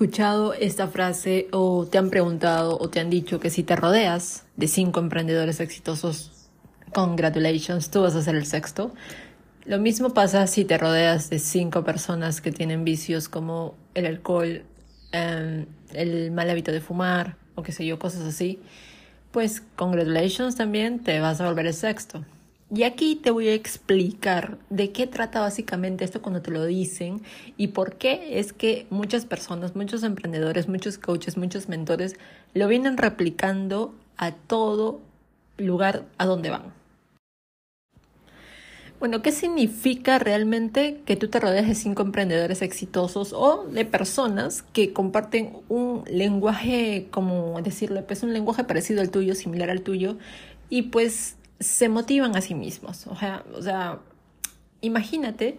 [0.00, 3.50] ¿Alguna vez has escuchado esta frase o te han preguntado o te han dicho que
[3.50, 6.48] si te rodeas de cinco emprendedores exitosos,
[6.94, 8.94] congratulations, tú vas a ser el sexto?
[9.66, 14.62] Lo mismo pasa si te rodeas de cinco personas que tienen vicios como el alcohol,
[15.12, 18.58] em, el mal hábito de fumar o qué sé yo, cosas así.
[19.32, 22.24] Pues congratulations también te vas a volver el sexto.
[22.72, 27.20] Y aquí te voy a explicar de qué trata básicamente esto cuando te lo dicen
[27.56, 32.14] y por qué es que muchas personas, muchos emprendedores, muchos coaches, muchos mentores
[32.54, 35.00] lo vienen replicando a todo
[35.58, 36.72] lugar a donde van.
[39.00, 44.62] Bueno, ¿qué significa realmente que tú te rodees de cinco emprendedores exitosos o de personas
[44.62, 50.18] que comparten un lenguaje, como decirlo, pues un lenguaje parecido al tuyo, similar al tuyo,
[50.68, 53.06] y pues se motivan a sí mismos.
[53.06, 54.00] O sea, o sea,
[54.80, 55.58] imagínate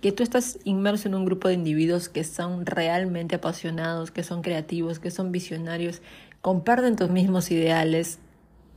[0.00, 4.42] que tú estás inmerso en un grupo de individuos que son realmente apasionados, que son
[4.42, 6.02] creativos, que son visionarios,
[6.42, 8.18] comparten tus mismos ideales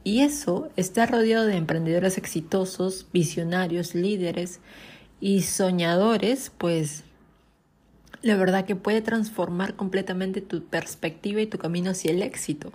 [0.03, 4.61] y eso está rodeado de emprendedores exitosos, visionarios, líderes
[5.19, 7.03] y soñadores, pues
[8.21, 12.71] la verdad que puede transformar completamente tu perspectiva y tu camino hacia el éxito.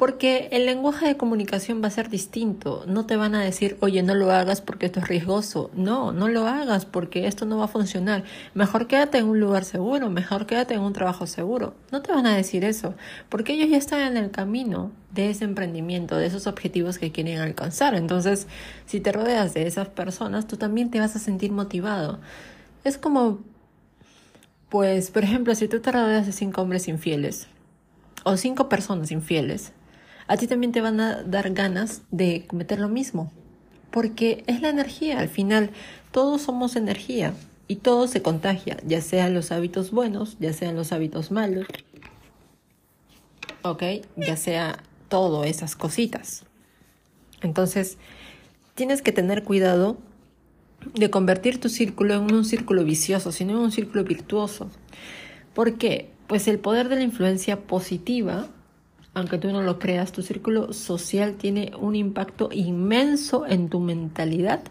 [0.00, 2.84] Porque el lenguaje de comunicación va a ser distinto.
[2.86, 5.70] No te van a decir, oye, no lo hagas porque esto es riesgoso.
[5.74, 8.24] No, no lo hagas porque esto no va a funcionar.
[8.54, 11.74] Mejor quédate en un lugar seguro, mejor quédate en un trabajo seguro.
[11.92, 12.94] No te van a decir eso,
[13.28, 17.38] porque ellos ya están en el camino de ese emprendimiento, de esos objetivos que quieren
[17.38, 17.94] alcanzar.
[17.94, 18.46] Entonces,
[18.86, 22.20] si te rodeas de esas personas, tú también te vas a sentir motivado.
[22.84, 23.40] Es como,
[24.70, 27.48] pues, por ejemplo, si tú te rodeas de cinco hombres infieles
[28.24, 29.74] o cinco personas infieles,
[30.30, 33.32] a ti también te van a dar ganas de cometer lo mismo.
[33.90, 35.70] Porque es la energía, al final
[36.12, 37.34] todos somos energía
[37.66, 41.66] y todo se contagia, ya sean los hábitos buenos, ya sean los hábitos malos,
[43.62, 43.82] ok,
[44.14, 46.44] ya sea todo esas cositas.
[47.42, 47.98] Entonces,
[48.76, 49.98] tienes que tener cuidado
[50.94, 54.70] de convertir tu círculo en un círculo vicioso, sino en un círculo virtuoso.
[55.54, 56.12] ¿Por qué?
[56.28, 58.46] Pues el poder de la influencia positiva
[59.14, 64.62] aunque tú no lo creas, tu círculo social tiene un impacto inmenso en tu mentalidad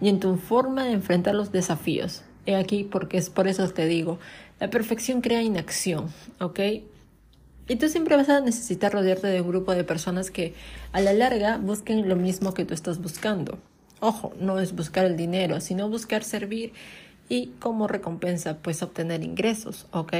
[0.00, 2.22] y en tu forma de enfrentar los desafíos.
[2.46, 4.18] He aquí porque es por eso te digo,
[4.60, 6.06] la perfección crea inacción,
[6.40, 6.60] ¿ok?
[7.68, 10.54] Y tú siempre vas a necesitar rodearte de un grupo de personas que
[10.92, 13.58] a la larga busquen lo mismo que tú estás buscando.
[14.00, 16.72] Ojo, no es buscar el dinero, sino buscar servir
[17.28, 20.14] y como recompensa pues obtener ingresos, ¿ok?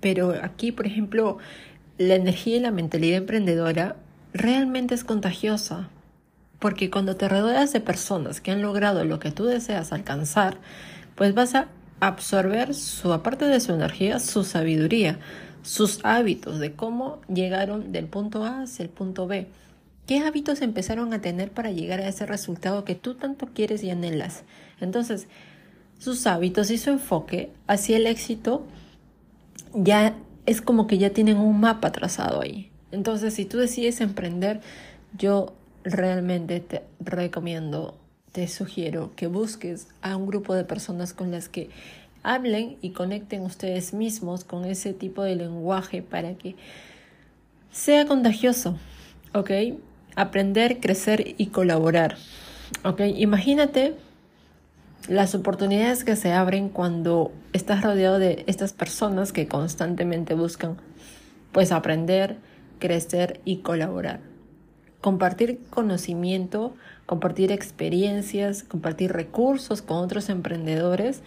[0.00, 1.38] Pero aquí, por ejemplo,
[2.00, 3.96] la energía y la mentalidad emprendedora
[4.32, 5.90] realmente es contagiosa,
[6.58, 10.56] porque cuando te rodeas de personas que han logrado lo que tú deseas alcanzar,
[11.14, 11.68] pues vas a
[12.00, 15.18] absorber su aparte de su energía, su sabiduría,
[15.62, 19.48] sus hábitos de cómo llegaron del punto A hacia el punto B.
[20.06, 23.90] ¿Qué hábitos empezaron a tener para llegar a ese resultado que tú tanto quieres y
[23.90, 24.44] anhelas?
[24.80, 25.28] Entonces,
[25.98, 28.64] sus hábitos y su enfoque hacia el éxito
[29.74, 30.16] ya
[30.50, 32.70] es como que ya tienen un mapa trazado ahí.
[32.90, 34.60] Entonces, si tú decides emprender,
[35.16, 35.52] yo
[35.84, 37.94] realmente te recomiendo,
[38.32, 41.70] te sugiero que busques a un grupo de personas con las que
[42.24, 46.56] hablen y conecten ustedes mismos con ese tipo de lenguaje para que
[47.70, 48.76] sea contagioso,
[49.32, 49.50] ¿ok?
[50.16, 52.16] Aprender, crecer y colaborar,
[52.84, 53.02] ¿ok?
[53.14, 53.94] Imagínate
[55.10, 60.76] las oportunidades que se abren cuando estás rodeado de estas personas que constantemente buscan
[61.50, 62.36] pues aprender,
[62.78, 64.20] crecer y colaborar.
[65.00, 66.76] Compartir conocimiento,
[67.06, 71.22] compartir experiencias, compartir recursos con otros emprendedores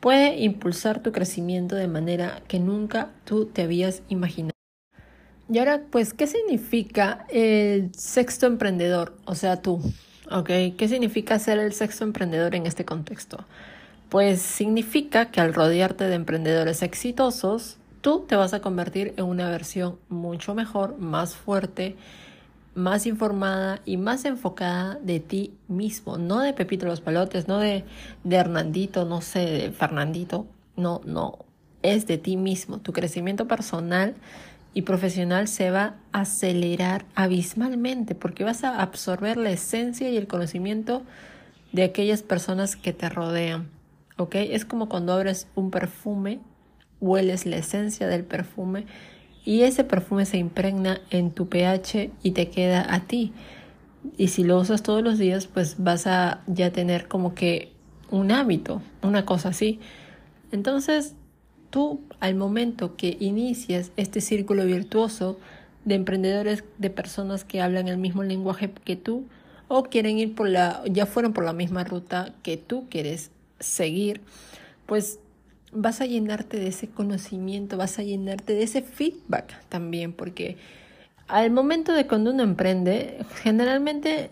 [0.00, 4.50] puede impulsar tu crecimiento de manera que nunca tú te habías imaginado.
[5.48, 9.16] Y ahora, pues, ¿qué significa el sexto emprendedor?
[9.26, 9.80] O sea, tú.
[10.32, 10.48] ¿Ok?
[10.78, 13.44] ¿Qué significa ser el sexto emprendedor en este contexto?
[14.08, 19.50] Pues significa que al rodearte de emprendedores exitosos, tú te vas a convertir en una
[19.50, 21.96] versión mucho mejor, más fuerte,
[22.74, 27.84] más informada y más enfocada de ti mismo, no de Pepito los Palotes, no de,
[28.24, 30.46] de Hernandito, no sé, de Fernandito,
[30.76, 31.40] no, no,
[31.82, 34.14] es de ti mismo, tu crecimiento personal
[34.74, 40.26] y profesional se va a acelerar abismalmente porque vas a absorber la esencia y el
[40.26, 41.02] conocimiento
[41.72, 43.68] de aquellas personas que te rodean.
[44.16, 44.36] ¿Ok?
[44.36, 46.40] Es como cuando abres un perfume,
[47.00, 48.86] hueles la esencia del perfume
[49.44, 53.32] y ese perfume se impregna en tu pH y te queda a ti.
[54.16, 57.72] Y si lo usas todos los días, pues vas a ya tener como que
[58.10, 59.80] un hábito, una cosa así.
[60.52, 61.14] Entonces,
[61.72, 65.40] tú al momento que inicias este círculo virtuoso
[65.84, 69.24] de emprendedores, de personas que hablan el mismo lenguaje que tú
[69.66, 74.20] o quieren ir por la, ya fueron por la misma ruta que tú quieres seguir,
[74.84, 75.18] pues
[75.72, 80.58] vas a llenarte de ese conocimiento, vas a llenarte de ese feedback también, porque
[81.26, 84.30] al momento de cuando uno emprende, generalmente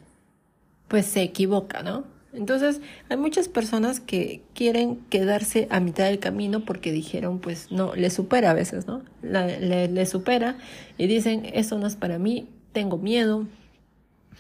[0.89, 2.05] pues se equivoca, ¿no?
[2.33, 7.95] Entonces, hay muchas personas que quieren quedarse a mitad del camino porque dijeron, pues no,
[7.95, 9.03] le supera a veces, ¿no?
[9.23, 10.57] le, supera
[10.97, 13.47] y dicen, eso no es para mí, tengo miedo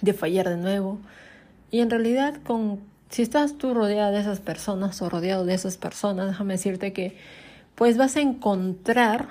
[0.02, 0.98] de fallar de nuevo.
[1.72, 5.76] Y en realidad, con, si estás tú rodeada de esas personas o rodeado de esas
[5.76, 7.16] personas, déjame decirte que
[7.75, 9.28] pues vas a encontrar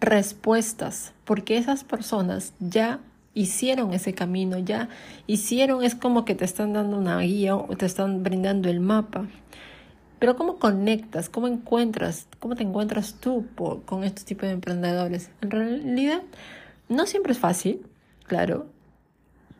[0.00, 3.00] respuestas, porque esas personas ya
[3.36, 4.88] hicieron ese camino, ya
[5.26, 9.26] hicieron, es como que te están dando una guía o te están brindando el mapa.
[10.18, 11.28] Pero ¿cómo conectas?
[11.28, 12.26] ¿Cómo encuentras?
[12.40, 13.46] ¿Cómo te encuentras tú
[13.84, 15.30] con estos tipos de emprendedores?
[15.42, 16.22] En realidad,
[16.88, 17.86] no siempre es fácil,
[18.24, 18.66] claro,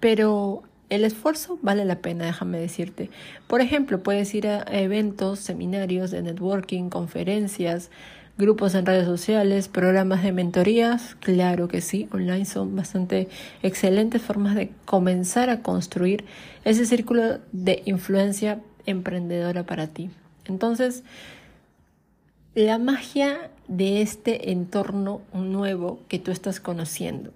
[0.00, 3.10] pero el esfuerzo vale la pena, déjame decirte.
[3.46, 7.90] Por ejemplo, puedes ir a eventos, seminarios de networking, conferencias,
[8.38, 13.28] grupos en redes sociales, programas de mentorías, claro que sí, online son bastante
[13.62, 16.24] excelentes formas de comenzar a construir
[16.64, 20.10] ese círculo de influencia emprendedora para ti.
[20.44, 21.02] Entonces,
[22.54, 27.32] la magia de este entorno nuevo que tú estás conociendo.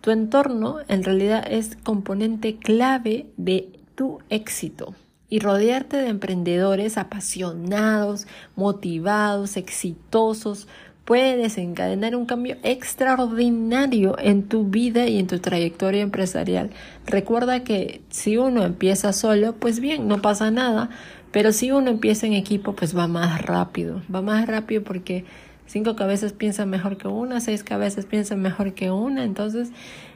[0.00, 4.94] Tu entorno en realidad es componente clave de tu éxito
[5.34, 10.68] y rodearte de emprendedores apasionados, motivados, exitosos,
[11.04, 16.70] puede desencadenar un cambio extraordinario en tu vida y en tu trayectoria empresarial.
[17.04, 20.88] Recuerda que si uno empieza solo, pues bien, no pasa nada,
[21.32, 25.24] pero si uno empieza en equipo, pues va más rápido, va más rápido porque
[25.66, 29.70] cinco cabezas piensan mejor que una, seis cabezas piensan mejor que una, entonces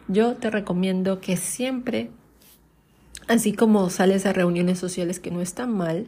[0.06, 2.08] yo te recomiendo que siempre
[3.28, 6.06] Así como sales a reuniones sociales que no están mal,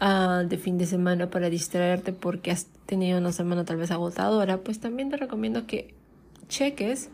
[0.00, 4.58] uh, de fin de semana para distraerte porque has tenido una semana tal vez agotadora,
[4.58, 5.94] pues también te recomiendo que
[6.48, 7.10] cheques,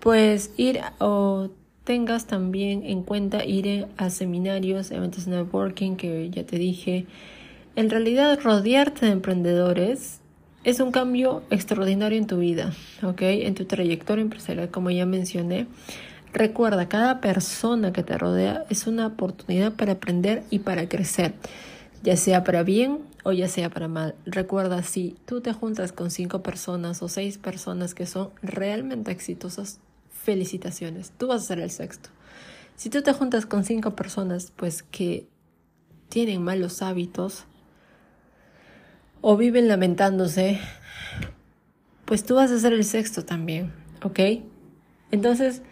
[0.00, 1.50] pues ir o
[1.84, 7.06] tengas también en cuenta ir a seminarios, eventos networking que ya te dije.
[7.76, 10.20] En realidad, rodearte de emprendedores
[10.64, 12.72] es un cambio extraordinario en tu vida,
[13.02, 13.22] ¿ok?
[13.22, 15.66] En tu trayectoria empresarial, como ya mencioné.
[16.32, 21.34] Recuerda, cada persona que te rodea es una oportunidad para aprender y para crecer,
[22.02, 24.14] ya sea para bien o ya sea para mal.
[24.24, 29.78] Recuerda, si tú te juntas con cinco personas o seis personas que son realmente exitosas,
[30.10, 32.08] felicitaciones, tú vas a ser el sexto.
[32.76, 35.26] Si tú te juntas con cinco personas, pues que
[36.08, 37.44] tienen malos hábitos
[39.20, 40.58] o viven lamentándose,
[42.06, 44.18] pues tú vas a ser el sexto también, ¿ok?
[45.10, 45.62] Entonces,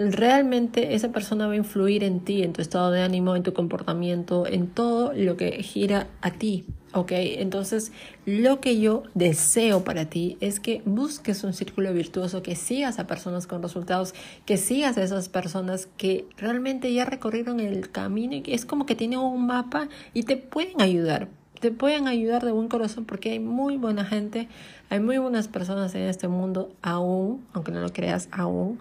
[0.00, 3.52] realmente esa persona va a influir en ti, en tu estado de ánimo, en tu
[3.52, 6.64] comportamiento, en todo lo que gira a ti.
[6.92, 7.12] ¿Ok?
[7.12, 7.92] Entonces,
[8.26, 13.06] lo que yo deseo para ti es que busques un círculo virtuoso, que sigas a
[13.06, 14.12] personas con resultados,
[14.44, 18.96] que sigas a esas personas que realmente ya recorrieron el camino y es como que
[18.96, 21.28] tienen un mapa y te pueden ayudar.
[21.60, 24.48] Te pueden ayudar de buen corazón porque hay muy buena gente,
[24.88, 28.80] hay muy buenas personas en este mundo aún, aunque no lo creas aún.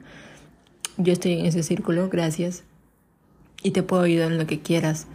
[1.01, 2.65] Yo estoy en ese círculo, gracias.
[3.63, 5.07] Y te puedo ayudar en lo que quieras.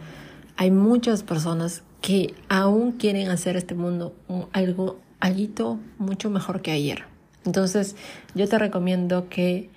[0.57, 4.15] Hay muchas personas que aún quieren hacer este mundo
[4.51, 7.03] algo, algo mucho mejor que ayer.
[7.45, 7.95] Entonces,
[8.33, 9.69] yo te recomiendo que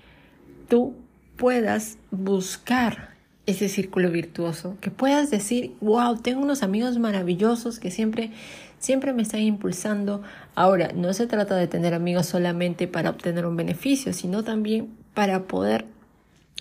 [0.67, 0.95] tú
[1.37, 3.11] puedas buscar
[3.45, 8.31] ese círculo virtuoso, que puedas decir, wow, tengo unos amigos maravillosos que siempre,
[8.79, 10.23] siempre me están impulsando.
[10.55, 15.45] Ahora, no se trata de tener amigos solamente para obtener un beneficio, sino también para
[15.45, 15.98] poder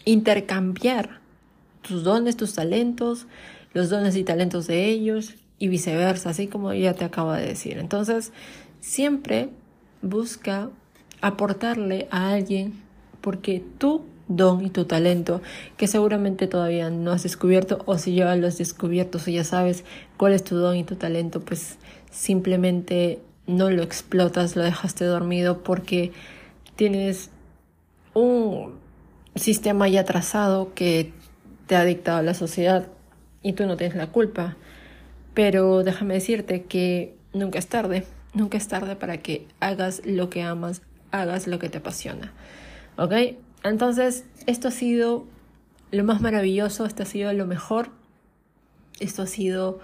[0.08, 1.20] intercambiar
[1.82, 3.28] tus dones, tus talentos,
[3.74, 7.78] los dones y talentos de ellos y viceversa, así como ya te acabo de decir.
[7.78, 8.32] Entonces,
[8.80, 9.50] siempre
[10.02, 10.70] busca
[11.22, 12.74] aportarle a alguien
[13.20, 15.42] porque tu don y tu talento
[15.76, 19.84] que seguramente todavía no has descubierto o si ya lo has descubierto o ya sabes
[20.18, 21.78] cuál es tu don y tu talento pues
[22.12, 26.12] simplemente no lo explotas, lo dejaste dormido porque
[26.76, 27.30] tienes
[28.14, 28.87] un
[29.40, 31.14] sistema ya trazado que
[31.68, 32.88] te ha dictado la sociedad
[33.44, 34.56] y tú no tienes la culpa.
[35.34, 40.44] Pero déjame decirte que nunca es tarde, nunca es tarde para que hagas lo que
[40.44, 42.34] amas, hagas lo que te apasiona.
[42.98, 43.14] ¿Ok?
[43.64, 45.26] Entonces, esto ha sido
[45.92, 47.90] lo más maravilloso, esto ha sido lo mejor,
[49.00, 49.80] esto ha sido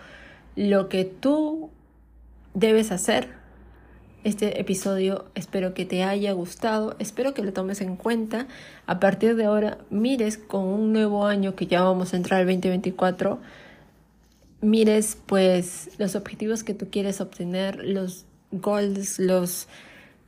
[0.56, 1.70] lo que tú
[2.54, 3.43] debes hacer
[4.24, 5.26] este episodio.
[5.36, 8.48] Espero que te haya gustado, espero que lo tomes en cuenta.
[8.86, 12.48] A partir de ahora, mires con un nuevo año que ya vamos a entrar al
[12.48, 13.40] 2024,
[14.62, 19.68] mires pues los objetivos que tú quieres obtener, los goals, los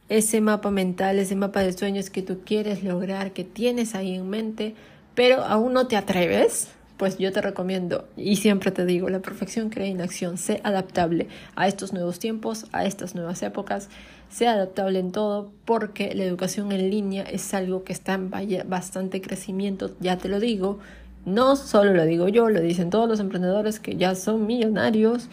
[0.07, 4.29] ese mapa mental, ese mapa de sueños que tú quieres lograr, que tienes ahí en
[4.29, 4.75] mente,
[5.15, 9.69] pero aún no te atreves, pues yo te recomiendo y siempre te digo, la perfección
[9.69, 13.89] crea inacción, sé adaptable a estos nuevos tiempos, a estas nuevas épocas,
[14.29, 18.31] sé adaptable en todo porque la educación en línea es algo que está en
[18.67, 20.79] bastante crecimiento, ya te lo digo,
[21.25, 25.29] no solo lo digo yo, lo dicen todos los emprendedores que ya son millonarios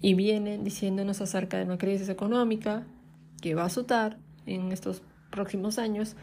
[0.00, 2.84] y vienen diciéndonos acerca de una crisis económica
[3.40, 6.14] que va a azotar en estos próximos años,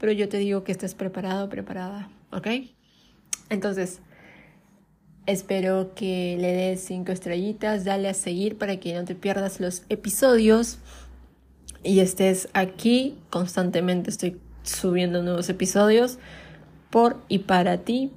[0.00, 2.46] pero yo te digo que estés preparado, preparada, ¿ok?
[3.50, 4.00] Entonces,
[5.26, 9.84] espero que le des cinco estrellitas, dale a seguir para que no te pierdas los
[9.88, 10.78] episodios
[11.82, 14.10] y estés aquí constantemente.
[14.10, 16.18] Estoy subiendo nuevos episodios
[16.90, 18.10] por y para ti,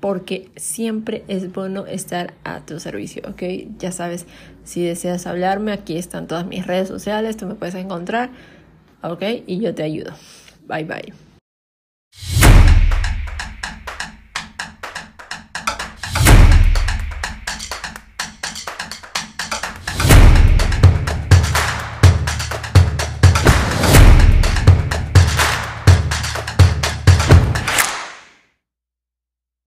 [0.00, 3.42] porque siempre es bueno estar a tu servicio, ¿ok?
[3.78, 4.26] Ya sabes,
[4.64, 8.30] si deseas hablarme, aquí están todas mis redes sociales, tú me puedes encontrar,
[9.02, 9.22] ¿ok?
[9.46, 10.12] Y yo te ayudo.
[10.66, 11.29] Bye bye.